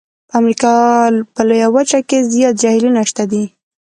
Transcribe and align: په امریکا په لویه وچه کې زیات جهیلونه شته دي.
په 0.27 0.33
امریکا 0.41 0.73
په 1.33 1.41
لویه 1.47 1.67
وچه 1.75 1.99
کې 2.09 2.27
زیات 2.33 2.55
جهیلونه 2.61 3.01
شته 3.09 3.23
دي. 3.31 3.45